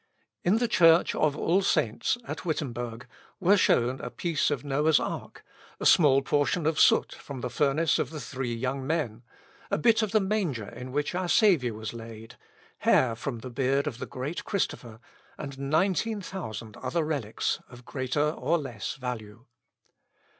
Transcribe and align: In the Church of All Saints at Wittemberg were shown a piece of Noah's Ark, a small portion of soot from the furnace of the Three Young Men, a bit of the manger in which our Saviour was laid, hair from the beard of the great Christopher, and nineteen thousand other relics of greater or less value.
In 0.43 0.57
the 0.57 0.67
Church 0.67 1.13
of 1.13 1.37
All 1.37 1.61
Saints 1.61 2.17
at 2.27 2.43
Wittemberg 2.43 3.05
were 3.39 3.55
shown 3.55 4.01
a 4.01 4.09
piece 4.09 4.49
of 4.49 4.65
Noah's 4.65 4.99
Ark, 4.99 5.45
a 5.79 5.85
small 5.85 6.23
portion 6.23 6.65
of 6.65 6.79
soot 6.79 7.13
from 7.13 7.41
the 7.41 7.51
furnace 7.51 7.99
of 7.99 8.09
the 8.09 8.19
Three 8.19 8.51
Young 8.55 8.87
Men, 8.87 9.21
a 9.69 9.77
bit 9.77 10.01
of 10.01 10.11
the 10.11 10.19
manger 10.19 10.67
in 10.67 10.91
which 10.91 11.13
our 11.13 11.29
Saviour 11.29 11.77
was 11.77 11.93
laid, 11.93 12.33
hair 12.79 13.15
from 13.15 13.41
the 13.41 13.51
beard 13.51 13.85
of 13.85 13.99
the 13.99 14.07
great 14.07 14.43
Christopher, 14.43 14.99
and 15.37 15.59
nineteen 15.59 16.19
thousand 16.19 16.77
other 16.77 17.03
relics 17.03 17.59
of 17.69 17.85
greater 17.85 18.31
or 18.31 18.57
less 18.57 18.95
value. 18.95 19.45